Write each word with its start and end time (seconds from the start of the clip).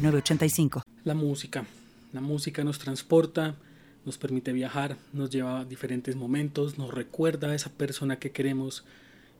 la 0.00 1.14
música. 1.14 1.66
La 2.12 2.20
música 2.20 2.64
nos 2.64 2.78
transporta, 2.78 3.56
nos 4.04 4.16
permite 4.16 4.52
viajar, 4.52 4.96
nos 5.12 5.30
lleva 5.30 5.60
a 5.60 5.64
diferentes 5.64 6.14
momentos, 6.16 6.78
nos 6.78 6.92
recuerda 6.92 7.48
a 7.48 7.54
esa 7.54 7.70
persona 7.70 8.18
que 8.18 8.30
queremos 8.30 8.84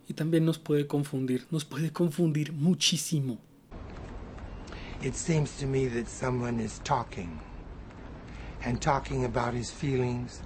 y 0.08 0.14
también 0.14 0.44
nos 0.44 0.58
puede 0.58 0.86
confundir, 0.86 1.46
nos 1.50 1.64
puede 1.64 1.92
confundir 1.92 2.52
muchísimo. 2.52 3.38
It 5.02 5.14
seems 5.14 5.56
to 5.58 5.66
me 5.66 5.86
that 5.86 6.08
someone 6.08 6.60
is 6.62 6.80
talking 6.82 7.38
and 8.64 8.80
talking 8.80 9.24
about 9.24 9.54
his 9.54 9.70
feelings 9.70 10.40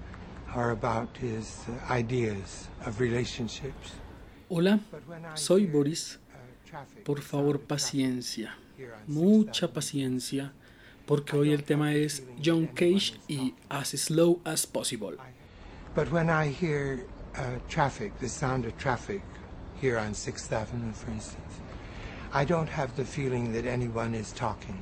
or 0.55 0.70
about 0.70 1.09
his 1.17 1.65
uh, 1.69 1.92
ideas 1.92 2.69
of 2.84 3.01
relationships. 3.01 3.95
Hola, 4.51 4.79
soy 5.34 5.67
Boris. 5.67 6.19
Uh, 6.70 7.03
Por 7.05 7.23
favor, 7.23 7.61
paciencia 7.61 8.55
mucha 9.07 9.73
paciencia 9.73 10.53
porque 11.07 11.37
hoy 11.37 11.53
el 11.53 11.65
tema 11.65 11.95
es 11.95 12.23
John 12.43 12.67
Cage 12.67 13.15
y 13.29 13.55
As 13.69 13.89
Slow 13.89 14.41
as 14.45 14.67
Possible. 14.67 15.17
But 15.95 16.11
when 16.11 16.31
I 16.31 16.48
hear 16.48 17.06
uh, 17.37 17.59
traffic, 17.69 18.19
the 18.21 18.29
sound 18.29 18.65
of 18.65 18.77
traffic 18.79 19.23
here 19.81 19.98
on 19.98 20.12
6th 20.12 20.53
Avenue, 20.53 20.93
for 20.93 21.11
instance, 21.11 21.61
I 22.33 22.45
don't 22.45 22.69
have 22.69 22.97
the 22.97 23.05
feeling 23.05 23.53
that 23.53 23.67
anyone 23.67 24.15
is 24.15 24.33
talking. 24.33 24.81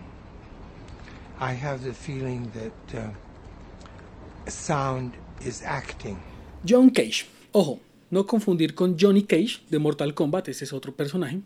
I 1.41 1.53
have 1.55 1.83
the 1.83 1.95
feeling 1.95 2.53
that 2.55 3.01
uh, 3.01 4.51
sound 4.51 5.15
is 5.45 5.63
acting. 5.65 6.19
John 6.65 6.91
Cage. 6.91 7.27
Ojo, 7.53 7.81
no 8.11 8.25
confundir 8.27 8.75
con 8.75 8.97
Johnny 8.97 9.25
Cage 9.25 9.63
de 9.69 9.79
Mortal 9.79 10.15
Kombat, 10.15 10.49
ese 10.49 10.65
es 10.65 10.73
otro 10.73 10.93
personaje. 10.93 11.41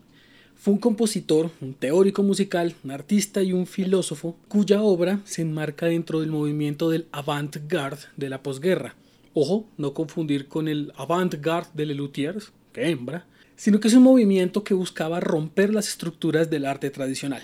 Fue 0.57 0.73
un 0.73 0.79
compositor, 0.79 1.51
un 1.61 1.73
teórico 1.73 2.23
musical, 2.23 2.73
un 2.83 2.91
artista 2.91 3.43
y 3.43 3.53
un 3.53 3.67
filósofo 3.67 4.35
cuya 4.47 4.81
obra 4.81 5.19
se 5.25 5.41
enmarca 5.41 5.85
dentro 5.85 6.21
del 6.21 6.31
movimiento 6.31 6.89
del 6.89 7.07
avant-garde 7.11 8.05
de 8.17 8.29
la 8.29 8.41
posguerra. 8.41 8.95
Ojo, 9.33 9.67
no 9.77 9.93
confundir 9.93 10.47
con 10.47 10.67
el 10.67 10.91
avant-garde 10.95 11.69
de 11.73 11.85
Lelutiers, 11.85 12.51
que 12.73 12.89
hembra, 12.89 13.27
sino 13.55 13.79
que 13.79 13.89
es 13.89 13.93
un 13.93 14.03
movimiento 14.03 14.63
que 14.63 14.73
buscaba 14.73 15.19
romper 15.19 15.73
las 15.73 15.87
estructuras 15.87 16.49
del 16.49 16.65
arte 16.65 16.89
tradicional. 16.89 17.43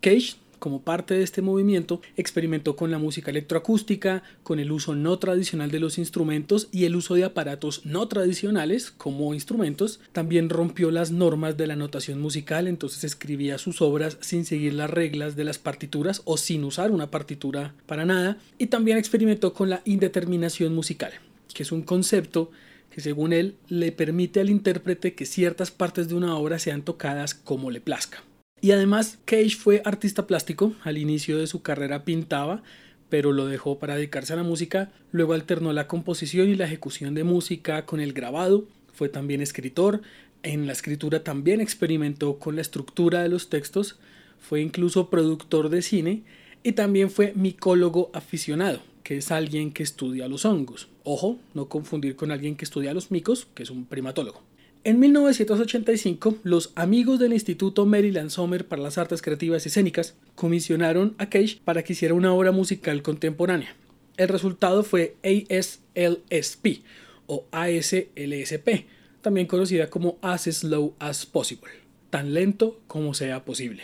Cage 0.00 0.36
como 0.60 0.82
parte 0.82 1.14
de 1.14 1.24
este 1.24 1.42
movimiento, 1.42 2.00
experimentó 2.16 2.76
con 2.76 2.92
la 2.92 2.98
música 2.98 3.32
electroacústica, 3.32 4.22
con 4.44 4.60
el 4.60 4.70
uso 4.70 4.94
no 4.94 5.18
tradicional 5.18 5.72
de 5.72 5.80
los 5.80 5.98
instrumentos 5.98 6.68
y 6.70 6.84
el 6.84 6.94
uso 6.94 7.14
de 7.14 7.24
aparatos 7.24 7.84
no 7.84 8.06
tradicionales 8.06 8.92
como 8.92 9.34
instrumentos. 9.34 9.98
También 10.12 10.48
rompió 10.48 10.92
las 10.92 11.10
normas 11.10 11.56
de 11.56 11.66
la 11.66 11.74
notación 11.74 12.20
musical, 12.20 12.68
entonces 12.68 13.02
escribía 13.02 13.58
sus 13.58 13.82
obras 13.82 14.18
sin 14.20 14.44
seguir 14.44 14.74
las 14.74 14.90
reglas 14.90 15.34
de 15.34 15.44
las 15.44 15.58
partituras 15.58 16.22
o 16.26 16.36
sin 16.36 16.62
usar 16.62 16.92
una 16.92 17.10
partitura 17.10 17.74
para 17.86 18.04
nada. 18.04 18.38
Y 18.58 18.66
también 18.66 18.98
experimentó 18.98 19.52
con 19.52 19.70
la 19.70 19.82
indeterminación 19.84 20.74
musical, 20.74 21.12
que 21.52 21.64
es 21.64 21.72
un 21.72 21.82
concepto 21.82 22.50
que 22.90 23.00
según 23.00 23.32
él 23.32 23.56
le 23.68 23.92
permite 23.92 24.40
al 24.40 24.50
intérprete 24.50 25.14
que 25.14 25.24
ciertas 25.24 25.70
partes 25.70 26.08
de 26.08 26.14
una 26.14 26.36
obra 26.36 26.58
sean 26.58 26.82
tocadas 26.82 27.34
como 27.34 27.70
le 27.70 27.80
plazca. 27.80 28.22
Y 28.60 28.72
además 28.72 29.18
Cage 29.24 29.56
fue 29.56 29.82
artista 29.84 30.26
plástico, 30.26 30.74
al 30.82 30.98
inicio 30.98 31.38
de 31.38 31.46
su 31.46 31.62
carrera 31.62 32.04
pintaba, 32.04 32.62
pero 33.08 33.32
lo 33.32 33.46
dejó 33.46 33.78
para 33.78 33.96
dedicarse 33.96 34.32
a 34.32 34.36
la 34.36 34.42
música, 34.42 34.92
luego 35.12 35.32
alternó 35.32 35.72
la 35.72 35.86
composición 35.86 36.48
y 36.48 36.54
la 36.54 36.66
ejecución 36.66 37.14
de 37.14 37.24
música 37.24 37.86
con 37.86 38.00
el 38.00 38.12
grabado, 38.12 38.66
fue 38.92 39.08
también 39.08 39.40
escritor, 39.40 40.02
en 40.42 40.66
la 40.66 40.72
escritura 40.72 41.24
también 41.24 41.60
experimentó 41.60 42.38
con 42.38 42.54
la 42.54 42.62
estructura 42.62 43.22
de 43.22 43.28
los 43.28 43.48
textos, 43.48 43.98
fue 44.40 44.60
incluso 44.60 45.10
productor 45.10 45.68
de 45.68 45.82
cine 45.82 46.22
y 46.62 46.72
también 46.72 47.10
fue 47.10 47.32
micólogo 47.34 48.10
aficionado, 48.14 48.80
que 49.02 49.18
es 49.18 49.30
alguien 49.30 49.72
que 49.72 49.82
estudia 49.82 50.28
los 50.28 50.44
hongos. 50.44 50.88
Ojo, 51.04 51.38
no 51.54 51.68
confundir 51.68 52.16
con 52.16 52.30
alguien 52.30 52.56
que 52.56 52.64
estudia 52.64 52.94
los 52.94 53.10
micos, 53.10 53.48
que 53.54 53.62
es 53.62 53.70
un 53.70 53.84
primatólogo. 53.84 54.42
En 54.82 54.98
1985, 54.98 56.36
los 56.42 56.72
amigos 56.74 57.18
del 57.18 57.34
Instituto 57.34 57.84
Maryland 57.84 58.30
Sommer 58.30 58.66
para 58.66 58.80
las 58.80 58.96
Artes 58.96 59.20
Creativas 59.20 59.66
y 59.66 59.68
Escénicas 59.68 60.14
comisionaron 60.34 61.14
a 61.18 61.28
Cage 61.28 61.60
para 61.66 61.82
que 61.82 61.92
hiciera 61.92 62.14
una 62.14 62.32
obra 62.32 62.50
musical 62.50 63.02
contemporánea. 63.02 63.76
El 64.16 64.28
resultado 64.28 64.82
fue 64.82 65.16
ASLSP 65.22 66.82
o 67.26 67.44
ASLSP, 67.52 68.86
también 69.20 69.46
conocida 69.46 69.90
como 69.90 70.18
As 70.22 70.44
Slow 70.44 70.94
as 70.98 71.26
Possible, 71.26 71.72
tan 72.08 72.32
lento 72.32 72.80
como 72.86 73.12
sea 73.12 73.44
posible. 73.44 73.82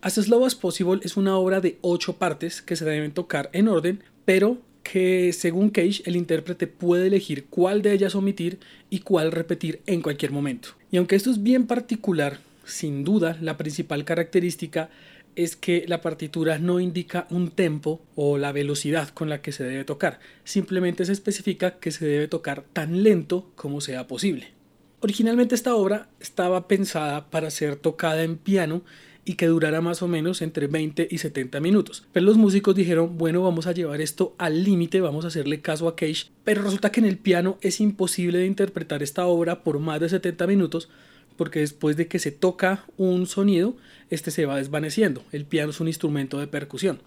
As 0.00 0.14
Slow 0.14 0.46
as 0.46 0.54
Possible 0.54 1.00
es 1.02 1.18
una 1.18 1.36
obra 1.36 1.60
de 1.60 1.76
ocho 1.82 2.16
partes 2.16 2.62
que 2.62 2.74
se 2.74 2.86
deben 2.86 3.12
tocar 3.12 3.50
en 3.52 3.68
orden, 3.68 4.02
pero 4.24 4.56
que 4.90 5.34
según 5.34 5.68
Cage 5.68 6.02
el 6.06 6.16
intérprete 6.16 6.66
puede 6.66 7.08
elegir 7.08 7.44
cuál 7.50 7.82
de 7.82 7.92
ellas 7.92 8.14
omitir 8.14 8.58
y 8.88 9.00
cuál 9.00 9.32
repetir 9.32 9.82
en 9.84 10.00
cualquier 10.00 10.32
momento. 10.32 10.70
Y 10.90 10.96
aunque 10.96 11.14
esto 11.14 11.30
es 11.30 11.42
bien 11.42 11.66
particular, 11.66 12.38
sin 12.64 13.04
duda 13.04 13.36
la 13.42 13.58
principal 13.58 14.06
característica 14.06 14.88
es 15.36 15.56
que 15.56 15.84
la 15.86 16.00
partitura 16.00 16.58
no 16.58 16.80
indica 16.80 17.26
un 17.28 17.50
tempo 17.50 18.00
o 18.14 18.38
la 18.38 18.50
velocidad 18.50 19.10
con 19.10 19.28
la 19.28 19.42
que 19.42 19.52
se 19.52 19.62
debe 19.62 19.84
tocar, 19.84 20.20
simplemente 20.44 21.04
se 21.04 21.12
especifica 21.12 21.78
que 21.78 21.90
se 21.90 22.06
debe 22.06 22.26
tocar 22.26 22.64
tan 22.72 23.02
lento 23.02 23.50
como 23.56 23.82
sea 23.82 24.06
posible. 24.06 24.48
Originalmente 25.00 25.54
esta 25.54 25.74
obra 25.74 26.08
estaba 26.18 26.66
pensada 26.66 27.28
para 27.28 27.50
ser 27.50 27.76
tocada 27.76 28.22
en 28.22 28.38
piano 28.38 28.82
y 29.28 29.34
que 29.34 29.46
durara 29.46 29.82
más 29.82 30.00
o 30.00 30.08
menos 30.08 30.40
entre 30.40 30.68
20 30.68 31.06
y 31.10 31.18
70 31.18 31.60
minutos. 31.60 32.06
Pero 32.14 32.24
los 32.24 32.38
músicos 32.38 32.74
dijeron, 32.74 33.18
bueno, 33.18 33.42
vamos 33.42 33.66
a 33.66 33.72
llevar 33.72 34.00
esto 34.00 34.34
al 34.38 34.64
límite, 34.64 35.02
vamos 35.02 35.26
a 35.26 35.28
hacerle 35.28 35.60
caso 35.60 35.86
a 35.86 35.96
Cage, 35.96 36.30
pero 36.44 36.62
resulta 36.62 36.90
que 36.90 37.00
en 37.00 37.06
el 37.06 37.18
piano 37.18 37.58
es 37.60 37.82
imposible 37.82 38.38
de 38.38 38.46
interpretar 38.46 39.02
esta 39.02 39.26
obra 39.26 39.62
por 39.62 39.80
más 39.80 40.00
de 40.00 40.08
70 40.08 40.46
minutos 40.46 40.88
porque 41.36 41.60
después 41.60 41.96
de 41.98 42.08
que 42.08 42.18
se 42.18 42.32
toca 42.32 42.86
un 42.96 43.26
sonido, 43.26 43.76
este 44.08 44.30
se 44.30 44.46
va 44.46 44.56
desvaneciendo. 44.56 45.22
El 45.30 45.44
piano 45.44 45.70
es 45.70 45.80
un 45.80 45.88
instrumento 45.88 46.40
de 46.40 46.46
percusión. 46.46 46.98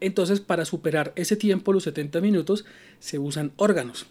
Entonces, 0.00 0.40
para 0.40 0.66
superar 0.66 1.14
ese 1.16 1.34
tiempo, 1.34 1.72
los 1.72 1.84
70 1.84 2.20
minutos, 2.20 2.66
se 3.00 3.18
usan 3.18 3.52
órganos. 3.56 4.06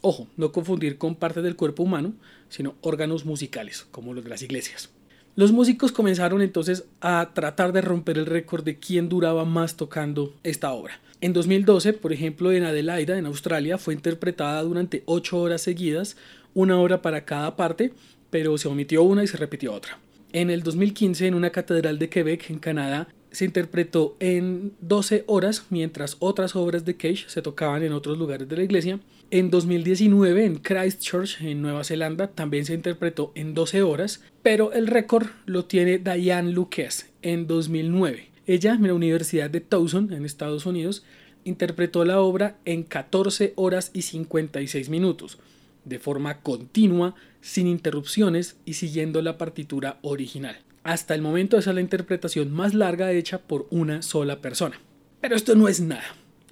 Ojo, 0.00 0.26
no 0.38 0.52
confundir 0.52 0.96
con 0.96 1.16
parte 1.16 1.42
del 1.42 1.54
cuerpo 1.54 1.82
humano, 1.82 2.14
sino 2.48 2.74
órganos 2.80 3.26
musicales, 3.26 3.86
como 3.90 4.14
los 4.14 4.24
de 4.24 4.30
las 4.30 4.42
iglesias. 4.42 4.90
Los 5.36 5.50
músicos 5.50 5.90
comenzaron 5.90 6.42
entonces 6.42 6.84
a 7.00 7.30
tratar 7.34 7.72
de 7.72 7.80
romper 7.80 8.18
el 8.18 8.26
récord 8.26 8.62
de 8.62 8.78
quién 8.78 9.08
duraba 9.08 9.44
más 9.44 9.76
tocando 9.76 10.32
esta 10.44 10.70
obra. 10.72 11.00
En 11.20 11.32
2012, 11.32 11.92
por 11.94 12.12
ejemplo, 12.12 12.52
en 12.52 12.62
Adelaida, 12.62 13.18
en 13.18 13.26
Australia, 13.26 13.76
fue 13.76 13.94
interpretada 13.94 14.62
durante 14.62 15.02
8 15.06 15.36
horas 15.36 15.62
seguidas, 15.62 16.16
una 16.54 16.78
hora 16.78 17.02
para 17.02 17.24
cada 17.24 17.56
parte, 17.56 17.92
pero 18.30 18.56
se 18.58 18.68
omitió 18.68 19.02
una 19.02 19.24
y 19.24 19.26
se 19.26 19.36
repitió 19.36 19.72
otra. 19.72 19.98
En 20.32 20.50
el 20.50 20.62
2015, 20.62 21.26
en 21.26 21.34
una 21.34 21.50
catedral 21.50 21.98
de 21.98 22.08
Quebec, 22.08 22.50
en 22.50 22.60
Canadá, 22.60 23.08
se 23.34 23.44
interpretó 23.44 24.16
en 24.20 24.74
12 24.80 25.24
horas, 25.26 25.66
mientras 25.68 26.16
otras 26.20 26.54
obras 26.54 26.84
de 26.84 26.96
Cage 26.96 27.24
se 27.26 27.42
tocaban 27.42 27.82
en 27.82 27.92
otros 27.92 28.16
lugares 28.16 28.48
de 28.48 28.56
la 28.56 28.62
iglesia. 28.62 29.00
En 29.32 29.50
2019, 29.50 30.44
en 30.44 30.56
Christchurch, 30.56 31.40
en 31.40 31.60
Nueva 31.60 31.82
Zelanda, 31.82 32.28
también 32.28 32.64
se 32.64 32.74
interpretó 32.74 33.32
en 33.34 33.52
12 33.52 33.82
horas, 33.82 34.22
pero 34.42 34.72
el 34.72 34.86
récord 34.86 35.26
lo 35.46 35.64
tiene 35.64 35.98
Diane 35.98 36.52
Lucas 36.52 37.10
en 37.22 37.48
2009. 37.48 38.30
Ella, 38.46 38.74
en 38.74 38.86
la 38.86 38.94
Universidad 38.94 39.50
de 39.50 39.60
Towson, 39.60 40.12
en 40.12 40.24
Estados 40.24 40.64
Unidos, 40.64 41.04
interpretó 41.42 42.04
la 42.04 42.20
obra 42.20 42.58
en 42.64 42.84
14 42.84 43.54
horas 43.56 43.90
y 43.94 44.02
56 44.02 44.88
minutos, 44.90 45.38
de 45.84 45.98
forma 45.98 46.40
continua, 46.40 47.16
sin 47.40 47.66
interrupciones 47.66 48.56
y 48.64 48.74
siguiendo 48.74 49.22
la 49.22 49.38
partitura 49.38 49.98
original. 50.02 50.56
Hasta 50.84 51.14
el 51.14 51.22
momento 51.22 51.56
esa 51.56 51.70
es 51.70 51.74
la 51.74 51.80
interpretación 51.80 52.52
más 52.52 52.74
larga 52.74 53.10
hecha 53.10 53.38
por 53.38 53.66
una 53.70 54.02
sola 54.02 54.40
persona. 54.42 54.78
Pero 55.22 55.34
esto 55.34 55.54
no 55.54 55.66
es 55.66 55.80
nada. 55.80 56.04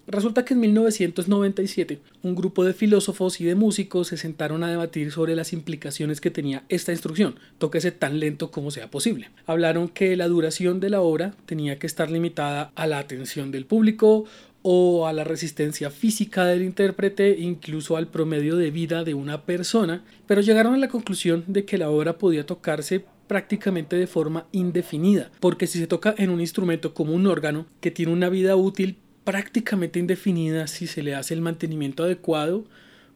Resulta 0.06 0.44
que 0.44 0.54
en 0.54 0.60
1997 0.60 2.00
un 2.22 2.34
grupo 2.34 2.64
de 2.64 2.72
filósofos 2.72 3.42
y 3.42 3.44
de 3.44 3.54
músicos 3.54 4.08
se 4.08 4.16
sentaron 4.16 4.64
a 4.64 4.70
debatir 4.70 5.12
sobre 5.12 5.36
las 5.36 5.52
implicaciones 5.52 6.22
que 6.22 6.30
tenía 6.30 6.64
esta 6.70 6.92
instrucción, 6.92 7.38
tóquese 7.58 7.92
tan 7.92 8.18
lento 8.18 8.50
como 8.50 8.70
sea 8.70 8.90
posible. 8.90 9.28
Hablaron 9.46 9.88
que 9.88 10.16
la 10.16 10.28
duración 10.28 10.80
de 10.80 10.90
la 10.90 11.02
obra 11.02 11.34
tenía 11.44 11.78
que 11.78 11.86
estar 11.86 12.10
limitada 12.10 12.72
a 12.74 12.86
la 12.86 12.98
atención 12.98 13.50
del 13.50 13.66
público 13.66 14.24
o 14.62 15.06
a 15.06 15.12
la 15.12 15.24
resistencia 15.24 15.90
física 15.90 16.46
del 16.46 16.62
intérprete, 16.62 17.38
incluso 17.38 17.96
al 17.96 18.08
promedio 18.08 18.56
de 18.56 18.70
vida 18.70 19.04
de 19.04 19.12
una 19.12 19.42
persona, 19.42 20.04
pero 20.26 20.40
llegaron 20.40 20.74
a 20.74 20.78
la 20.78 20.88
conclusión 20.88 21.44
de 21.48 21.64
que 21.64 21.78
la 21.78 21.90
obra 21.90 22.16
podía 22.16 22.46
tocarse 22.46 23.04
prácticamente 23.32 23.96
de 23.96 24.06
forma 24.06 24.46
indefinida, 24.52 25.30
porque 25.40 25.66
si 25.66 25.78
se 25.78 25.86
toca 25.86 26.14
en 26.18 26.28
un 26.28 26.42
instrumento 26.42 26.92
como 26.92 27.14
un 27.14 27.26
órgano 27.26 27.64
que 27.80 27.90
tiene 27.90 28.12
una 28.12 28.28
vida 28.28 28.56
útil 28.56 28.98
prácticamente 29.24 29.98
indefinida 29.98 30.66
si 30.66 30.86
se 30.86 31.02
le 31.02 31.14
hace 31.14 31.32
el 31.32 31.40
mantenimiento 31.40 32.04
adecuado, 32.04 32.66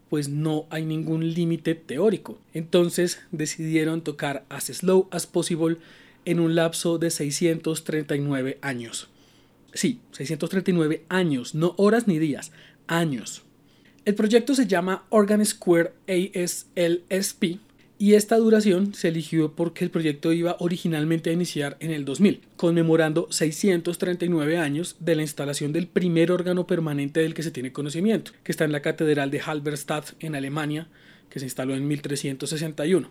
pues 0.09 0.31
no 0.31 0.65
hay 0.71 0.87
ningún 0.87 1.35
límite 1.35 1.75
teórico. 1.75 2.39
Entonces 2.55 3.21
decidieron 3.31 4.01
tocar 4.01 4.47
as 4.49 4.69
slow 4.69 5.07
as 5.11 5.27
possible 5.27 5.77
en 6.25 6.41
un 6.41 6.55
lapso 6.55 6.97
de 6.97 7.11
639 7.11 8.57
años. 8.63 9.11
Sí, 9.75 10.01
639 10.13 11.05
años, 11.11 11.55
no 11.55 11.75
horas 11.77 12.09
ni 12.09 12.19
días, 12.19 12.53
años. 12.87 13.43
El 14.07 14.15
proyecto 14.15 14.55
se 14.55 14.67
llama 14.67 15.05
Organ 15.11 15.45
Square 15.45 15.93
ASLSP 16.09 17.66
y 17.99 18.15
esta 18.15 18.37
duración 18.37 18.95
se 18.95 19.09
eligió 19.09 19.53
porque 19.53 19.85
el 19.85 19.91
proyecto 19.91 20.33
iba 20.33 20.57
originalmente 20.59 21.31
a 21.31 21.33
iniciar 21.33 21.77
en 21.81 21.91
el 21.91 22.05
2000, 22.05 22.43
conmemorando 22.57 23.27
639 23.31 24.59
años 24.59 24.97
de 25.01 25.17
la 25.17 25.23
instalación 25.23 25.73
del 25.73 25.87
primer 25.87 26.31
órgano 26.31 26.67
permanente 26.67 27.21
del 27.21 27.33
que 27.33 27.43
se 27.43 27.51
tiene 27.51 27.73
conocimiento, 27.73 28.33
que 28.43 28.53
está 28.53 28.65
en 28.65 28.73
la 28.73 28.83
Catedral 28.83 29.31
de 29.31 29.41
Halberstadt 29.41 30.13
en 30.21 30.35
Alemania, 30.35 30.89
que 31.31 31.39
se 31.39 31.47
instaló 31.47 31.75
en 31.75 31.89
1361. 31.89 33.11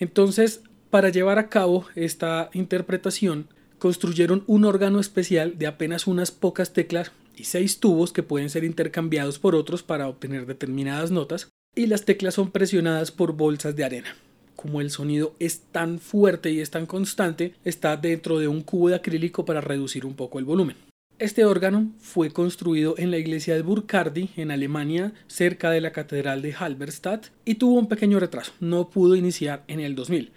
Entonces, 0.00 0.62
para 0.90 1.10
llevar 1.10 1.38
a 1.38 1.50
cabo 1.50 1.84
esta 1.94 2.48
interpretación, 2.54 3.48
construyeron 3.78 4.42
un 4.46 4.64
órgano 4.64 5.00
especial 5.00 5.58
de 5.58 5.66
apenas 5.66 6.06
unas 6.06 6.30
pocas 6.30 6.72
teclas 6.72 7.12
y 7.36 7.44
seis 7.44 7.78
tubos 7.78 8.12
que 8.12 8.22
pueden 8.22 8.48
ser 8.48 8.64
intercambiados 8.64 9.38
por 9.38 9.54
otros 9.54 9.82
para 9.82 10.08
obtener 10.08 10.46
determinadas 10.46 11.10
notas, 11.10 11.48
y 11.78 11.86
las 11.86 12.04
teclas 12.04 12.34
son 12.34 12.50
presionadas 12.50 13.12
por 13.12 13.34
bolsas 13.34 13.76
de 13.76 13.84
arena. 13.84 14.16
Como 14.56 14.80
el 14.80 14.90
sonido 14.90 15.36
es 15.38 15.60
tan 15.70 16.00
fuerte 16.00 16.50
y 16.50 16.58
es 16.58 16.70
tan 16.70 16.86
constante, 16.86 17.54
está 17.64 17.96
dentro 17.96 18.40
de 18.40 18.48
un 18.48 18.62
cubo 18.62 18.88
de 18.88 18.96
acrílico 18.96 19.44
para 19.44 19.60
reducir 19.60 20.04
un 20.04 20.14
poco 20.14 20.40
el 20.40 20.44
volumen. 20.44 20.76
Este 21.20 21.44
órgano 21.44 21.92
fue 22.00 22.32
construido 22.32 22.96
en 22.98 23.12
la 23.12 23.18
iglesia 23.18 23.54
de 23.54 23.62
Burkardi, 23.62 24.30
en 24.36 24.50
Alemania, 24.50 25.12
cerca 25.28 25.70
de 25.70 25.80
la 25.80 25.92
catedral 25.92 26.42
de 26.42 26.52
Halberstadt, 26.52 27.26
y 27.44 27.54
tuvo 27.54 27.78
un 27.78 27.86
pequeño 27.86 28.18
retraso. 28.18 28.52
No 28.58 28.90
pudo 28.90 29.14
iniciar 29.14 29.62
en 29.68 29.78
el 29.78 29.94
2000. 29.94 30.32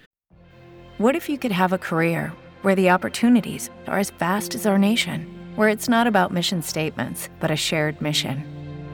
What 1.00 1.16
if 1.16 1.28
you 1.28 1.40
could 1.40 1.54
have 1.54 1.74
a 1.74 1.80
career 1.80 2.34
where 2.62 2.76
the 2.76 2.92
opportunities 2.92 3.72
are 3.88 4.00
as 4.00 4.12
vast 4.20 4.54
as 4.54 4.68
our 4.68 4.78
nation, 4.78 5.26
where 5.56 5.72
it's 5.72 5.90
not 5.90 6.06
about 6.06 6.32
mission 6.32 6.62
statements, 6.62 7.32
but 7.40 7.50
a 7.50 7.56
shared 7.56 8.00
mission? 8.00 8.51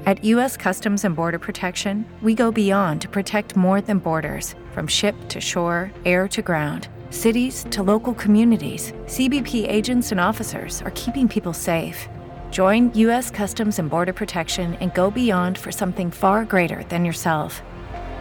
At 0.07 0.23
U.S. 0.23 0.55
Customs 0.55 1.03
and 1.03 1.17
Border 1.17 1.37
Protection, 1.37 2.05
we 2.21 2.33
go 2.33 2.49
beyond 2.49 3.01
to 3.01 3.09
protect 3.09 3.57
more 3.57 3.81
than 3.81 3.99
borders 3.99 4.55
from 4.71 4.87
ship 4.87 5.13
to 5.27 5.41
shore, 5.41 5.91
air 6.05 6.29
to 6.29 6.41
ground, 6.41 6.87
cities 7.09 7.65
to 7.71 7.83
local 7.83 8.13
communities. 8.13 8.93
CBP 9.07 9.67
agents 9.67 10.13
and 10.13 10.21
officers 10.21 10.81
are 10.83 10.91
keeping 10.91 11.27
people 11.27 11.51
safe. 11.51 12.07
Join 12.51 12.89
U.S. 12.95 13.29
Customs 13.29 13.79
and 13.79 13.89
Border 13.89 14.13
Protection 14.13 14.75
and 14.75 14.93
go 14.93 15.11
beyond 15.11 15.57
for 15.57 15.73
something 15.73 16.09
far 16.09 16.45
greater 16.45 16.85
than 16.85 17.03
yourself. 17.03 17.61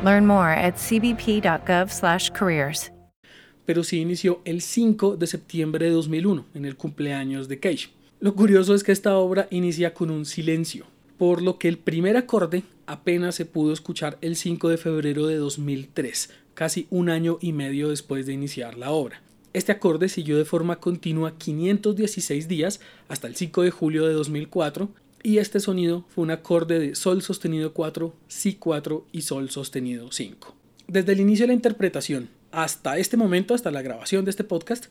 Learn 0.03 0.27
more 0.27 0.51
at 0.51 0.75
cbp.gov/careers. 0.75 2.91
Pero 3.65 3.85
sí 3.85 4.01
inició 4.01 4.41
el 4.45 4.61
5 4.61 5.17
de 5.17 5.29
septiembre 5.29 5.87
de 5.87 5.93
2001, 5.93 6.47
en 6.53 6.65
el 6.65 6.77
cumpleaños 6.77 7.47
de 7.47 7.61
Cage. 7.61 7.91
Lo 8.19 8.35
curioso 8.35 8.75
es 8.75 8.83
que 8.83 8.91
esta 8.91 9.17
obra 9.17 9.47
inicia 9.51 9.95
con 9.95 10.11
un 10.11 10.25
silencio 10.25 10.85
por 11.19 11.43
lo 11.43 11.59
que 11.59 11.69
el 11.69 11.79
primer 11.79 12.17
acorde 12.17 12.65
apenas 12.87 13.35
se 13.35 13.47
pudo 13.47 13.73
escuchar 13.73 14.19
el 14.21 14.37
5 14.37 14.69
de 14.69 14.77
febrero 14.77 15.27
de 15.27 15.37
2003, 15.37 16.31
casi 16.55 16.87
un 16.91 17.09
año 17.09 17.39
y 17.41 17.53
medio 17.53 17.89
después 17.89 18.27
de 18.27 18.33
iniciar 18.33 18.77
la 18.77 18.91
obra. 18.91 19.23
Este 19.53 19.73
acorde 19.73 20.09
siguió 20.09 20.37
de 20.37 20.45
forma 20.45 20.81
continua 20.81 21.39
516 21.39 22.49
días 22.49 22.81
hasta 23.09 23.27
el 23.27 23.37
5 23.37 23.63
de 23.63 23.71
julio 23.71 24.07
de 24.07 24.13
2004 24.13 24.91
y 25.23 25.39
este 25.39 25.61
sonido 25.61 26.05
fue 26.09 26.25
un 26.25 26.31
acorde 26.31 26.79
de 26.79 26.95
Sol 26.95 27.23
sostenido 27.23 27.73
4, 27.73 28.15
Si 28.29 28.55
4 28.55 29.07
y 29.13 29.23
Sol 29.23 29.49
sostenido 29.51 30.13
5. 30.13 30.55
Desde 30.89 31.13
el 31.13 31.21
inicio 31.21 31.45
de 31.45 31.49
la 31.49 31.55
interpretación 31.55 32.29
hasta 32.53 32.99
este 32.99 33.17
momento, 33.17 33.55
hasta 33.55 33.71
la 33.71 33.83
grabación 33.83 34.25
de 34.25 34.31
este 34.31 34.45
podcast, 34.45 34.87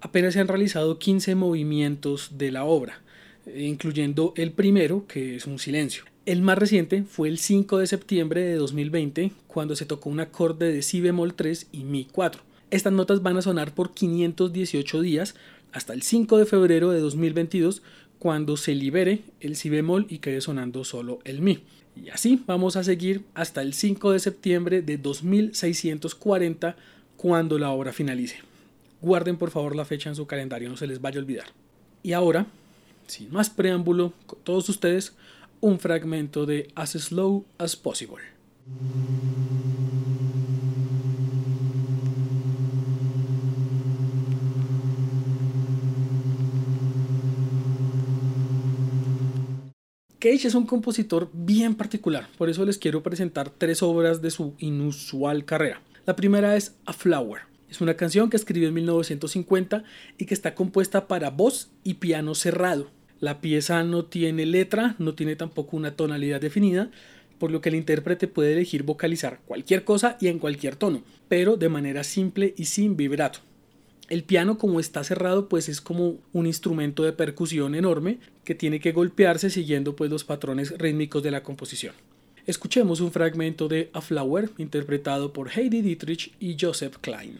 apenas 0.00 0.34
se 0.34 0.40
han 0.40 0.48
realizado 0.48 0.98
15 0.98 1.36
movimientos 1.36 2.36
de 2.36 2.50
la 2.50 2.64
obra 2.64 3.02
incluyendo 3.56 4.32
el 4.36 4.52
primero, 4.52 5.06
que 5.06 5.36
es 5.36 5.46
un 5.46 5.58
silencio. 5.58 6.04
El 6.26 6.42
más 6.42 6.58
reciente 6.58 7.04
fue 7.04 7.28
el 7.28 7.38
5 7.38 7.78
de 7.78 7.86
septiembre 7.86 8.42
de 8.42 8.56
2020, 8.56 9.32
cuando 9.46 9.74
se 9.76 9.86
tocó 9.86 10.10
un 10.10 10.20
acorde 10.20 10.72
de 10.72 10.82
Si 10.82 11.00
bemol 11.00 11.34
3 11.34 11.68
y 11.72 11.84
Mi 11.84 12.04
4. 12.04 12.42
Estas 12.70 12.92
notas 12.92 13.22
van 13.22 13.38
a 13.38 13.42
sonar 13.42 13.74
por 13.74 13.94
518 13.94 15.00
días 15.00 15.34
hasta 15.72 15.94
el 15.94 16.02
5 16.02 16.36
de 16.36 16.44
febrero 16.46 16.90
de 16.90 17.00
2022, 17.00 17.82
cuando 18.18 18.56
se 18.56 18.74
libere 18.74 19.22
el 19.40 19.56
Si 19.56 19.70
bemol 19.70 20.06
y 20.10 20.18
quede 20.18 20.40
sonando 20.40 20.84
solo 20.84 21.20
el 21.24 21.40
Mi. 21.40 21.60
Y 21.96 22.10
así 22.10 22.42
vamos 22.46 22.76
a 22.76 22.84
seguir 22.84 23.22
hasta 23.34 23.62
el 23.62 23.72
5 23.72 24.12
de 24.12 24.18
septiembre 24.18 24.82
de 24.82 24.98
2640, 24.98 26.76
cuando 27.16 27.58
la 27.58 27.70
obra 27.70 27.92
finalice. 27.92 28.36
Guarden 29.00 29.38
por 29.38 29.50
favor 29.50 29.74
la 29.74 29.84
fecha 29.84 30.10
en 30.10 30.16
su 30.16 30.26
calendario, 30.26 30.68
no 30.68 30.76
se 30.76 30.86
les 30.86 31.00
vaya 31.00 31.18
a 31.18 31.22
olvidar. 31.22 31.46
Y 32.02 32.12
ahora 32.12 32.46
sin 33.08 33.32
más 33.32 33.50
preámbulo, 33.50 34.12
con 34.26 34.38
todos 34.44 34.68
ustedes, 34.68 35.14
un 35.60 35.78
fragmento 35.78 36.46
de 36.46 36.68
As 36.74 36.92
Slow 36.92 37.44
as 37.58 37.76
Possible. 37.76 38.22
Cage 50.20 50.48
es 50.48 50.54
un 50.56 50.66
compositor 50.66 51.30
bien 51.32 51.76
particular, 51.76 52.28
por 52.36 52.50
eso 52.50 52.64
les 52.64 52.76
quiero 52.76 53.04
presentar 53.04 53.50
tres 53.50 53.84
obras 53.84 54.20
de 54.20 54.32
su 54.32 54.54
inusual 54.58 55.44
carrera. 55.44 55.80
La 56.06 56.16
primera 56.16 56.56
es 56.56 56.74
A 56.86 56.92
Flower. 56.92 57.42
Es 57.70 57.80
una 57.80 57.94
canción 57.94 58.30
que 58.30 58.36
escribió 58.36 58.68
en 58.68 58.74
1950 58.74 59.84
y 60.16 60.24
que 60.24 60.34
está 60.34 60.54
compuesta 60.54 61.06
para 61.06 61.30
voz 61.30 61.70
y 61.84 61.94
piano 61.94 62.34
cerrado. 62.34 62.90
La 63.20 63.40
pieza 63.40 63.82
no 63.82 64.04
tiene 64.04 64.46
letra, 64.46 64.94
no 64.98 65.14
tiene 65.14 65.36
tampoco 65.36 65.76
una 65.76 65.96
tonalidad 65.96 66.40
definida, 66.40 66.90
por 67.38 67.50
lo 67.50 67.60
que 67.60 67.68
el 67.68 67.74
intérprete 67.74 68.28
puede 68.28 68.52
elegir 68.52 68.82
vocalizar 68.82 69.40
cualquier 69.46 69.84
cosa 69.84 70.16
y 70.20 70.28
en 70.28 70.38
cualquier 70.38 70.76
tono, 70.76 71.02
pero 71.28 71.56
de 71.56 71.68
manera 71.68 72.04
simple 72.04 72.54
y 72.56 72.66
sin 72.66 72.96
vibrato. 72.96 73.40
El 74.08 74.22
piano 74.24 74.56
como 74.56 74.80
está 74.80 75.04
cerrado 75.04 75.48
pues 75.48 75.68
es 75.68 75.80
como 75.80 76.16
un 76.32 76.46
instrumento 76.46 77.04
de 77.04 77.12
percusión 77.12 77.74
enorme 77.74 78.18
que 78.44 78.54
tiene 78.54 78.80
que 78.80 78.92
golpearse 78.92 79.50
siguiendo 79.50 79.94
pues 79.96 80.10
los 80.10 80.24
patrones 80.24 80.76
rítmicos 80.78 81.22
de 81.22 81.30
la 81.30 81.42
composición. 81.42 81.94
Escuchemos 82.46 83.00
un 83.00 83.12
fragmento 83.12 83.68
de 83.68 83.90
A 83.92 84.00
Flower 84.00 84.50
interpretado 84.56 85.34
por 85.34 85.50
Heidi 85.50 85.82
Dietrich 85.82 86.32
y 86.40 86.56
Joseph 86.58 86.96
Klein. 87.02 87.38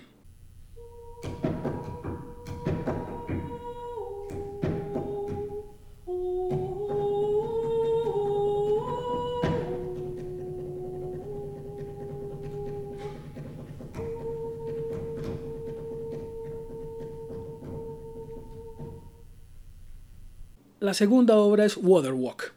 La 20.81 20.95
segunda 20.95 21.37
obra 21.37 21.65
es 21.65 21.77
Waterwalk, 21.77 22.53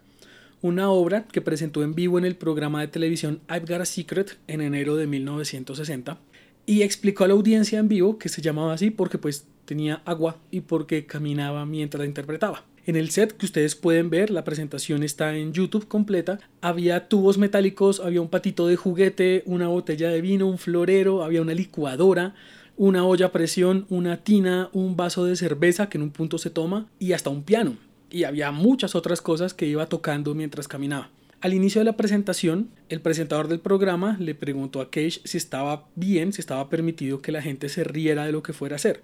una 0.62 0.92
obra 0.92 1.26
que 1.26 1.42
presentó 1.42 1.82
en 1.82 1.96
vivo 1.96 2.20
en 2.20 2.26
el 2.26 2.36
programa 2.36 2.80
de 2.80 2.88
televisión 2.88 3.40
I've 3.50 3.66
Got 3.66 3.82
a 3.82 3.86
Secret 3.86 4.38
en 4.48 4.62
enero 4.62 4.96
de 4.96 5.08
1960 5.08 6.20
y 6.68 6.84
explicó 6.84 7.24
a 7.24 7.30
la 7.30 7.34
audiencia 7.34 7.80
en 7.80 7.88
vivo 7.88 8.20
que 8.20 8.30
se 8.30 8.44
llamaba 8.44 8.74
así 8.74 8.92
porque 8.92 9.18
pues 9.18 9.48
tenía 9.66 10.04
agua 10.06 10.38
y 10.52 10.62
porque 10.62 11.08
caminaba 11.08 11.66
mientras 11.66 12.02
la 12.02 12.06
interpretaba. 12.06 12.64
En 12.86 12.96
el 12.96 13.10
set 13.10 13.36
que 13.36 13.48
ustedes 13.48 13.74
pueden 13.74 14.12
ver, 14.12 14.30
la 14.30 14.44
presentación 14.44 15.02
está 15.02 15.36
en 15.36 15.52
YouTube 15.52 15.88
completa. 15.88 16.40
Había 16.62 17.08
tubos 17.08 17.40
metálicos, 17.40 18.00
había 18.00 18.22
un 18.22 18.30
patito 18.30 18.68
de 18.68 18.76
juguete, 18.76 19.42
una 19.48 19.68
botella 19.68 20.10
de 20.10 20.22
vino, 20.22 20.48
un 20.48 20.60
florero, 20.60 21.24
había 21.24 21.42
una 21.42 21.56
licuadora, 21.56 22.36
una 22.78 23.04
olla 23.04 23.26
a 23.26 23.32
presión, 23.32 23.88
una 23.90 24.18
tina, 24.18 24.70
un 24.74 24.96
vaso 24.96 25.26
de 25.26 25.36
cerveza 25.36 25.90
que 25.90 25.98
en 25.98 26.04
un 26.04 26.12
punto 26.12 26.38
se 26.38 26.52
toma 26.52 26.88
y 27.00 27.14
hasta 27.14 27.32
un 27.32 27.42
piano. 27.42 27.78
Y 28.12 28.26
había 28.26 28.52
muchas 28.52 28.96
otras 28.96 29.22
cosas 29.22 29.54
que 29.54 29.66
iba 29.66 29.88
tocando 29.88 30.36
mientras 30.36 30.68
caminaba. 30.68 31.10
Al 31.42 31.56
inicio 31.56 31.82
de 31.82 31.86
la 31.86 31.98
presentación, 31.98 32.70
el 32.90 33.02
presentador 33.02 33.48
del 33.48 33.60
programa 33.60 34.16
le 34.20 34.36
preguntó 34.36 34.80
a 34.80 34.92
Cage 34.92 35.22
si 35.24 35.38
estaba 35.38 35.88
bien, 35.96 36.34
si 36.34 36.42
estaba 36.42 36.70
permitido 36.70 37.22
que 37.22 37.32
la 37.32 37.42
gente 37.42 37.68
se 37.68 37.84
riera 37.84 38.26
de 38.26 38.32
lo 38.32 38.44
que 38.44 38.54
fuera 38.54 38.76
a 38.76 38.78
hacer. 38.78 39.02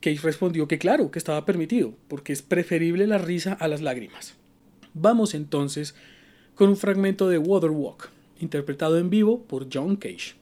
Cage 0.00 0.20
respondió 0.22 0.66
que 0.66 0.78
claro, 0.78 1.10
que 1.10 1.18
estaba 1.18 1.44
permitido, 1.44 1.92
porque 2.08 2.32
es 2.32 2.40
preferible 2.40 3.06
la 3.06 3.18
risa 3.18 3.52
a 3.52 3.68
las 3.68 3.82
lágrimas. 3.82 4.34
Vamos 4.94 5.34
entonces 5.34 5.94
con 6.54 6.70
un 6.70 6.76
fragmento 6.76 7.28
de 7.28 7.38
Waterwalk, 7.38 8.10
interpretado 8.40 8.98
en 8.98 9.10
vivo 9.10 9.42
por 9.42 9.68
John 9.70 9.96
Cage. 9.96 10.36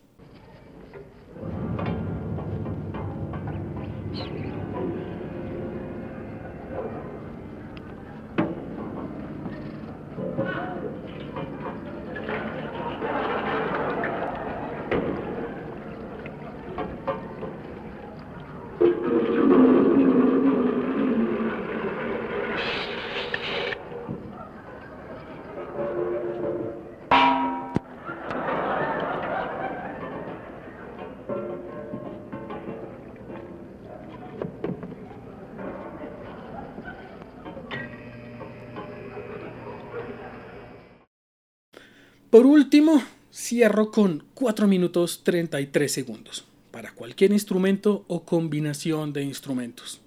Por 42.33 42.47
último, 42.47 43.03
cierro 43.31 43.91
con 43.91 44.25
4 44.33 44.67
minutos 44.67 45.21
33 45.23 45.93
segundos 45.93 46.47
para 46.71 46.95
cualquier 46.95 47.31
instrumento 47.31 48.07
o 48.09 48.25
combinación 48.25 49.13
de 49.13 49.23
instrumentos. 49.23 50.01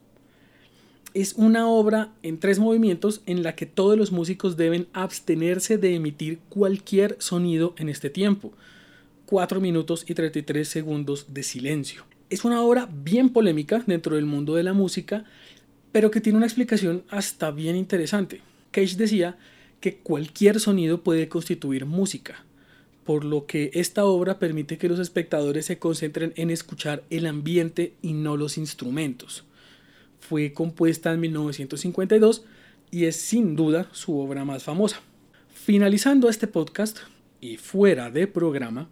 Es 1.14 1.34
una 1.34 1.68
obra 1.68 2.10
en 2.24 2.40
tres 2.40 2.58
movimientos 2.58 3.22
en 3.28 3.44
la 3.44 3.54
que 3.54 3.68
todos 3.68 3.96
los 3.96 4.12
músicos 4.12 4.58
deben 4.58 4.88
abstenerse 4.92 5.78
de 5.78 5.94
emitir 5.94 6.40
cualquier 6.50 7.16
sonido 7.20 7.76
en 7.78 7.90
este 7.90 8.10
tiempo. 8.10 8.54
4 9.28 9.62
minutos 9.62 10.04
y 10.08 10.16
33 10.16 10.68
segundos 10.68 11.28
de 11.32 11.44
silencio. 11.44 12.06
Es 12.32 12.44
una 12.44 12.64
obra 12.64 12.90
bien 12.92 13.30
polémica 13.30 13.84
dentro 13.86 14.16
del 14.16 14.26
mundo 14.26 14.56
de 14.56 14.64
la 14.64 14.74
música, 14.74 15.26
pero 15.92 16.10
que 16.10 16.22
tiene 16.22 16.38
una 16.38 16.48
explicación 16.48 17.04
hasta 17.10 17.52
bien 17.52 17.76
interesante. 17.76 18.42
Cage 18.72 18.96
decía 18.96 19.38
que 19.86 19.98
cualquier 19.98 20.60
sonido 20.60 21.04
puede 21.04 21.30
constituir 21.30 21.86
música, 21.86 22.44
por 23.04 23.24
lo 23.24 23.46
que 23.46 23.70
esta 23.76 24.04
obra 24.04 24.40
permite 24.40 24.80
que 24.80 24.90
los 24.90 24.98
espectadores 24.98 25.68
se 25.68 25.78
concentren 25.78 26.34
en 26.38 26.50
escuchar 26.50 27.04
el 27.12 27.28
ambiente 27.28 27.94
y 28.02 28.14
no 28.14 28.36
los 28.36 28.58
instrumentos. 28.58 29.44
Fue 30.20 30.54
compuesta 30.54 31.14
en 31.14 31.20
1952 31.20 32.46
y 32.90 33.06
es 33.06 33.16
sin 33.16 33.56
duda 33.56 33.88
su 33.92 34.18
obra 34.18 34.44
más 34.44 34.64
famosa. 34.64 35.02
Finalizando 35.54 36.30
este 36.30 36.48
podcast 36.48 36.98
y 37.40 37.58
fuera 37.58 38.10
de 38.10 38.26
programa, 38.26 38.90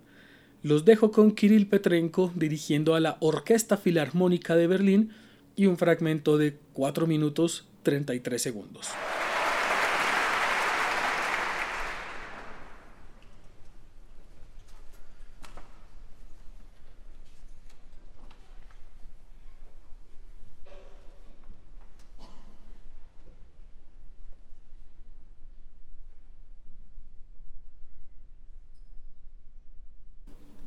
los 0.62 0.86
dejo 0.86 1.10
con 1.10 1.32
Kirill 1.32 1.66
Petrenko 1.66 2.32
dirigiendo 2.36 2.94
a 2.94 3.00
la 3.00 3.18
Orquesta 3.20 3.78
Filarmónica 3.78 4.56
de 4.56 4.68
Berlín 4.68 5.10
y 5.56 5.66
un 5.66 5.80
fragmento 5.80 6.38
de 6.38 6.56
4 6.74 7.08
minutos 7.08 7.66
33 7.82 8.40
segundos. 8.40 8.90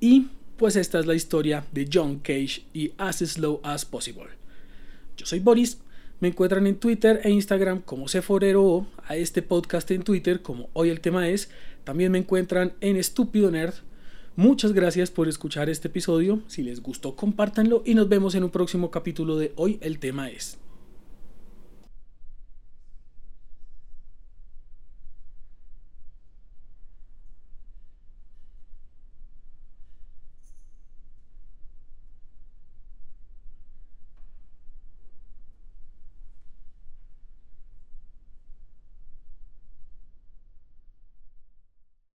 Y 0.08 0.28
pues 0.56 0.76
esta 0.76 1.00
es 1.00 1.06
la 1.06 1.16
historia 1.16 1.66
de 1.72 1.88
John 1.92 2.20
Cage 2.20 2.62
y 2.72 2.92
As 2.96 3.16
Slow 3.16 3.58
as 3.64 3.84
Possible. 3.84 4.28
Yo 5.16 5.26
soy 5.26 5.40
Boris, 5.40 5.78
me 6.20 6.28
encuentran 6.28 6.68
en 6.68 6.76
Twitter 6.76 7.20
e 7.24 7.30
Instagram 7.30 7.80
como 7.80 8.06
Ceforero 8.06 8.64
o 8.64 8.86
a 9.04 9.16
este 9.16 9.42
podcast 9.42 9.90
en 9.90 10.04
Twitter 10.04 10.42
como 10.42 10.70
hoy 10.74 10.90
el 10.90 11.00
tema 11.00 11.28
es. 11.28 11.50
También 11.82 12.12
me 12.12 12.18
encuentran 12.18 12.74
en 12.80 12.94
Estúpido 12.94 13.50
Nerd. 13.50 13.74
Muchas 14.36 14.72
gracias 14.72 15.10
por 15.10 15.26
escuchar 15.26 15.68
este 15.68 15.88
episodio. 15.88 16.40
Si 16.46 16.62
les 16.62 16.82
gustó, 16.82 17.16
compártanlo 17.16 17.82
y 17.84 17.96
nos 17.96 18.08
vemos 18.08 18.36
en 18.36 18.44
un 18.44 18.50
próximo 18.50 18.92
capítulo 18.92 19.36
de 19.36 19.54
Hoy 19.56 19.78
el 19.80 19.98
tema 19.98 20.30
es. 20.30 20.56